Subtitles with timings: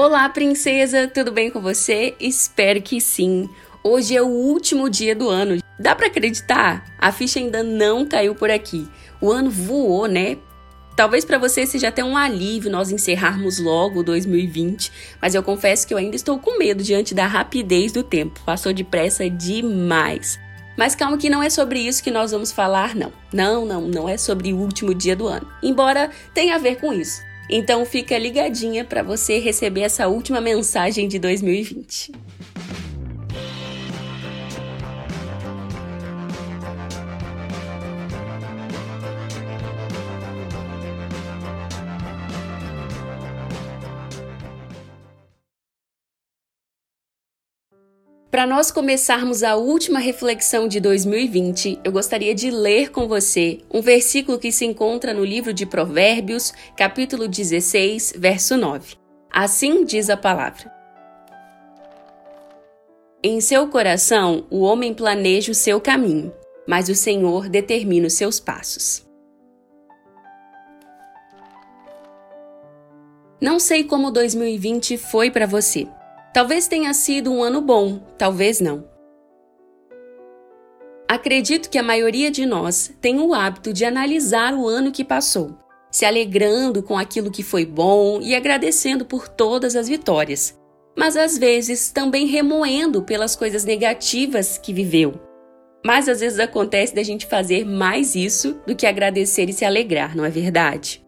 [0.00, 2.14] Olá, princesa, tudo bem com você?
[2.20, 3.50] Espero que sim.
[3.82, 5.60] Hoje é o último dia do ano.
[5.76, 6.84] Dá para acreditar?
[7.00, 8.86] A ficha ainda não caiu por aqui.
[9.20, 10.38] O ano voou, né?
[10.94, 15.92] Talvez para você seja até um alívio nós encerrarmos logo 2020, mas eu confesso que
[15.92, 18.40] eu ainda estou com medo diante da rapidez do tempo.
[18.46, 20.38] Passou depressa demais.
[20.76, 23.12] Mas calma que não é sobre isso que nós vamos falar, não.
[23.32, 25.48] Não, não, não é sobre o último dia do ano.
[25.60, 27.26] Embora tenha a ver com isso.
[27.50, 32.12] Então fica ligadinha para você receber essa última mensagem de 2020.
[48.30, 53.80] Para nós começarmos a última reflexão de 2020, eu gostaria de ler com você um
[53.80, 58.96] versículo que se encontra no livro de Provérbios, capítulo 16, verso 9.
[59.32, 60.70] Assim diz a palavra:
[63.22, 66.30] Em seu coração o homem planeja o seu caminho,
[66.66, 69.06] mas o Senhor determina os seus passos.
[73.40, 75.88] Não sei como 2020 foi para você.
[76.38, 78.88] Talvez tenha sido um ano bom, talvez não.
[81.08, 85.58] Acredito que a maioria de nós tem o hábito de analisar o ano que passou,
[85.90, 90.56] se alegrando com aquilo que foi bom e agradecendo por todas as vitórias,
[90.96, 95.20] mas às vezes também remoendo pelas coisas negativas que viveu.
[95.84, 100.16] Mas às vezes acontece da gente fazer mais isso do que agradecer e se alegrar,
[100.16, 101.04] não é verdade?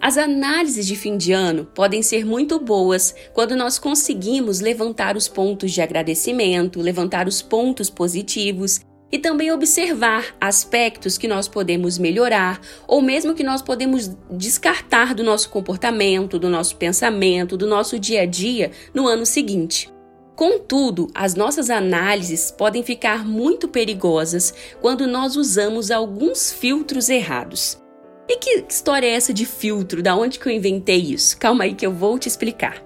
[0.00, 5.26] As análises de fim de ano podem ser muito boas quando nós conseguimos levantar os
[5.26, 8.80] pontos de agradecimento, levantar os pontos positivos
[9.10, 15.24] e também observar aspectos que nós podemos melhorar ou mesmo que nós podemos descartar do
[15.24, 19.90] nosso comportamento, do nosso pensamento, do nosso dia a dia no ano seguinte.
[20.34, 27.85] Contudo, as nossas análises podem ficar muito perigosas quando nós usamos alguns filtros errados.
[28.28, 30.02] E que história é essa de filtro?
[30.02, 31.38] Da onde que eu inventei isso?
[31.38, 32.82] Calma aí que eu vou te explicar.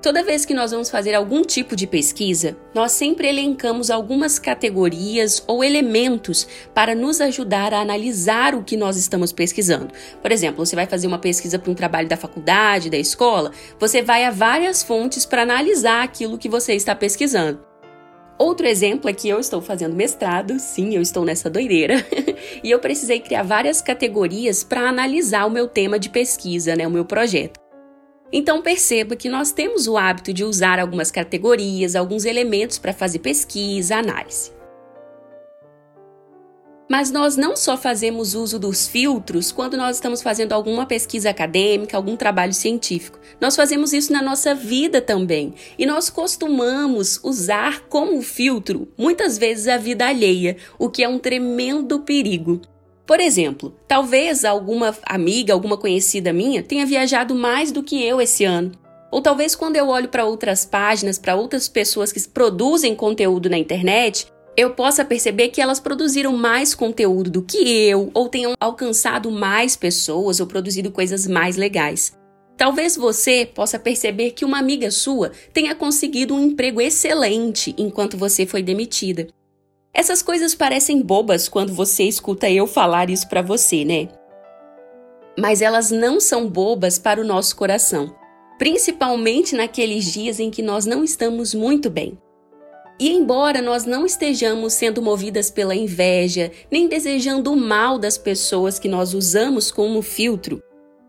[0.00, 5.42] Toda vez que nós vamos fazer algum tipo de pesquisa, nós sempre elencamos algumas categorias
[5.46, 9.92] ou elementos para nos ajudar a analisar o que nós estamos pesquisando.
[10.22, 14.00] Por exemplo, você vai fazer uma pesquisa para um trabalho da faculdade, da escola, você
[14.00, 17.67] vai a várias fontes para analisar aquilo que você está pesquisando.
[18.38, 21.96] Outro exemplo é que eu estou fazendo mestrado, sim, eu estou nessa doideira,
[22.62, 26.90] e eu precisei criar várias categorias para analisar o meu tema de pesquisa, né, o
[26.90, 27.58] meu projeto.
[28.32, 33.18] Então perceba que nós temos o hábito de usar algumas categorias, alguns elementos para fazer
[33.18, 34.57] pesquisa, análise.
[36.88, 41.96] Mas nós não só fazemos uso dos filtros quando nós estamos fazendo alguma pesquisa acadêmica,
[41.96, 43.18] algum trabalho científico.
[43.38, 45.52] Nós fazemos isso na nossa vida também.
[45.78, 51.18] E nós costumamos usar como filtro, muitas vezes, a vida alheia, o que é um
[51.18, 52.62] tremendo perigo.
[53.06, 58.44] Por exemplo, talvez alguma amiga, alguma conhecida minha tenha viajado mais do que eu esse
[58.44, 58.72] ano.
[59.10, 63.56] Ou talvez quando eu olho para outras páginas, para outras pessoas que produzem conteúdo na
[63.56, 64.26] internet,
[64.58, 67.58] eu possa perceber que elas produziram mais conteúdo do que
[67.88, 72.12] eu, ou tenham alcançado mais pessoas, ou produzido coisas mais legais.
[72.56, 78.44] Talvez você possa perceber que uma amiga sua tenha conseguido um emprego excelente enquanto você
[78.44, 79.28] foi demitida.
[79.94, 84.08] Essas coisas parecem bobas quando você escuta eu falar isso para você, né?
[85.38, 88.12] Mas elas não são bobas para o nosso coração,
[88.58, 92.18] principalmente naqueles dias em que nós não estamos muito bem.
[93.00, 98.78] E embora nós não estejamos sendo movidas pela inveja, nem desejando o mal das pessoas
[98.78, 100.60] que nós usamos como filtro,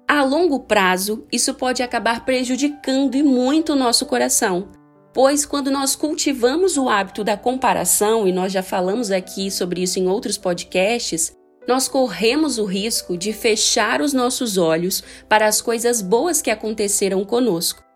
[0.07, 4.67] a longo prazo isso pode acabar prejudicando e muito o nosso coração.
[5.13, 9.97] Pois quando nós cultivamos o hábito da comparação, e nós já falamos aqui sobre isso
[9.97, 11.35] em outros podcasts,
[11.67, 17.25] nós corremos o risco de fechar os nossos olhos para as coisas boas que aconteceram
[17.25, 17.88] conosco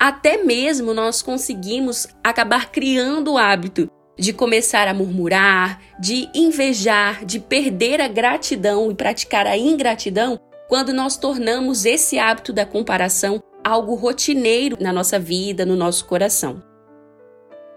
[0.00, 7.38] até mesmo nós conseguimos acabar criando o hábito de começar a murmurar, de invejar, de
[7.38, 13.94] perder a gratidão e praticar a ingratidão quando nós tornamos esse hábito da comparação algo
[13.94, 16.62] rotineiro na nossa vida, no nosso coração.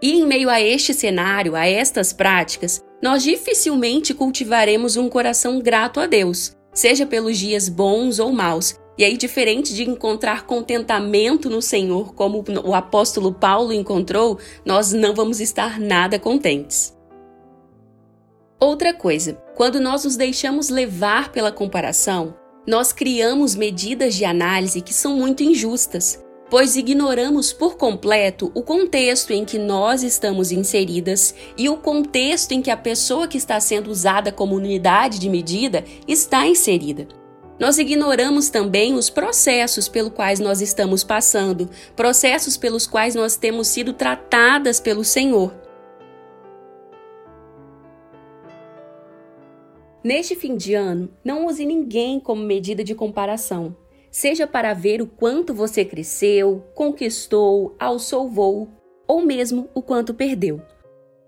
[0.02, 6.00] E em meio a este cenário, a estas práticas, nós dificilmente cultivaremos um coração grato
[6.00, 11.60] a Deus, seja pelos dias bons ou maus, e aí, diferente de encontrar contentamento no
[11.60, 16.96] Senhor, como o apóstolo Paulo encontrou, nós não vamos estar nada contentes.
[18.60, 22.36] Outra coisa, quando nós nos deixamos levar pela comparação,
[22.68, 29.32] Nós criamos medidas de análise que são muito injustas, pois ignoramos por completo o contexto
[29.34, 33.90] em que nós estamos inseridas e o contexto em que a pessoa que está sendo
[33.90, 37.08] usada como unidade de medida está inserida.
[37.62, 43.68] Nós ignoramos também os processos pelos quais nós estamos passando, processos pelos quais nós temos
[43.68, 45.54] sido tratadas pelo Senhor.
[50.04, 53.78] Neste fim de ano, não use ninguém como medida de comparação,
[54.10, 58.70] seja para ver o quanto você cresceu, conquistou, alçou voo,
[59.08, 60.64] ou mesmo o quanto perdeu.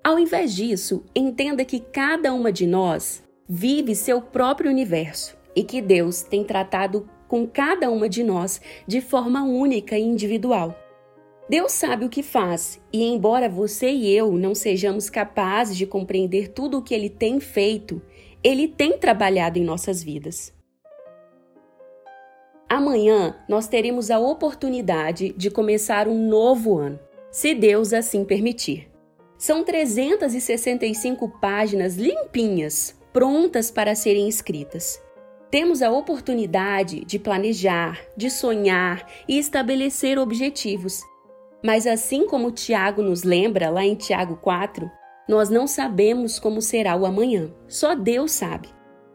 [0.04, 5.82] Ao invés disso, entenda que cada uma de nós vive seu próprio universo e que
[5.82, 10.78] Deus tem tratado com cada uma de nós de forma única e individual.
[11.50, 16.50] Deus sabe o que faz, e embora você e eu não sejamos capazes de compreender
[16.50, 18.02] tudo o que ele tem feito,
[18.42, 20.54] ele tem trabalhado em nossas vidas.
[22.70, 28.90] Amanhã nós teremos a oportunidade de começar um novo ano, se Deus assim permitir.
[29.38, 35.03] São 365 páginas limpinhas, prontas para serem escritas.
[35.54, 41.04] Temos a oportunidade de planejar, de sonhar e estabelecer objetivos.
[41.64, 44.90] Mas assim como Tiago nos lembra lá em Tiago 4,
[45.30, 48.68] nós não sabemos como será o amanhã, só Deus sabe.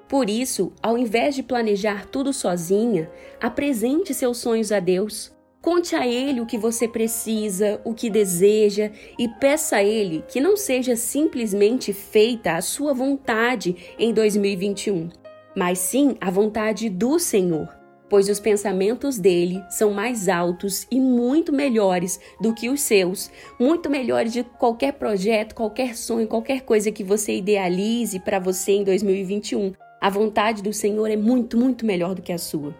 [0.08, 5.36] Por isso, ao invés de planejar tudo sozinha, apresente seus sonhos a Deus.
[5.60, 10.40] Conte a Ele o que você precisa, o que deseja e peça a Ele que
[10.40, 15.10] não seja simplesmente feita a sua vontade em 2021,
[15.58, 17.76] mas sim a vontade do Senhor
[18.08, 23.90] pois os pensamentos dele são mais altos e muito melhores do que os seus, muito
[23.90, 29.72] melhores de qualquer projeto, qualquer sonho, qualquer coisa que você idealize para você em 2021.
[30.00, 32.74] A vontade do Senhor é muito, muito melhor do que a sua.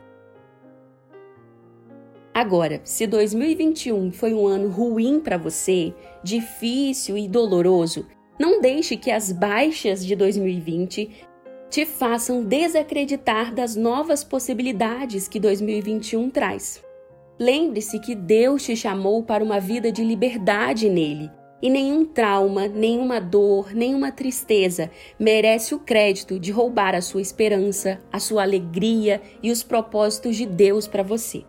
[2.32, 5.92] Agora, se 2021 foi um ano ruim para você,
[6.22, 8.06] difícil e doloroso,
[8.38, 11.27] não deixe que as baixas de 2020
[11.70, 16.82] te façam desacreditar das novas possibilidades que 2021 traz.
[17.38, 21.30] Lembre-se que Deus te chamou para uma vida de liberdade nele,
[21.60, 28.00] e nenhum trauma, nenhuma dor, nenhuma tristeza merece o crédito de roubar a sua esperança,
[28.12, 31.44] a sua alegria e os propósitos de Deus para você.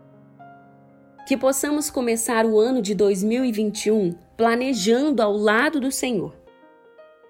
[1.28, 6.39] Que possamos começar o ano de 2021 planejando ao lado do Senhor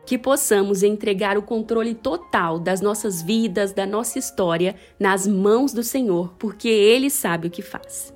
[0.06, 5.84] que possamos entregar o controle total das nossas vidas, da nossa história, nas mãos do
[5.84, 8.14] Senhor, porque Ele sabe o que faz.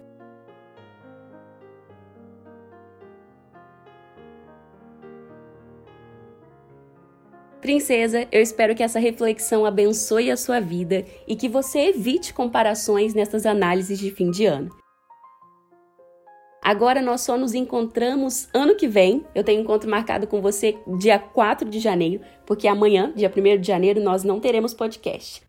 [7.63, 13.13] Princesa, eu espero que essa reflexão abençoe a sua vida e que você evite comparações
[13.13, 14.82] nessas análises de fim de ano.
[16.63, 19.25] Agora nós só nos encontramos ano que vem.
[19.35, 23.67] Eu tenho encontro marcado com você dia 4 de janeiro, porque amanhã, dia 1 de
[23.67, 25.43] janeiro, nós não teremos podcast.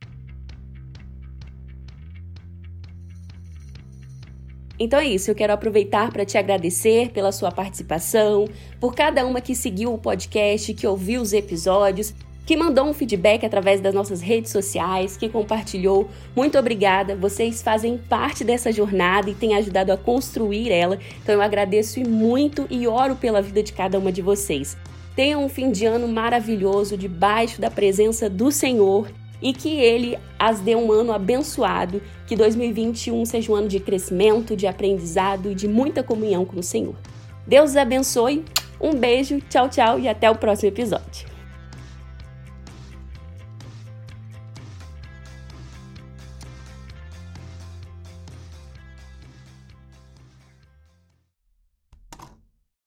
[4.76, 8.48] Então é isso, eu quero aproveitar para te agradecer pela sua participação,
[8.80, 12.12] por cada uma que seguiu o podcast, que ouviu os episódios
[12.44, 16.10] que mandou um feedback através das nossas redes sociais, que compartilhou.
[16.36, 20.98] Muito obrigada, vocês fazem parte dessa jornada e têm ajudado a construir ela.
[21.22, 24.76] Então eu agradeço muito e oro pela vida de cada uma de vocês.
[25.16, 29.08] Tenham um fim de ano maravilhoso debaixo da presença do Senhor
[29.40, 34.56] e que Ele as dê um ano abençoado, que 2021 seja um ano de crescimento,
[34.56, 36.96] de aprendizado e de muita comunhão com o Senhor.
[37.46, 38.44] Deus os abençoe,
[38.80, 41.33] um beijo, tchau, tchau e até o próximo episódio.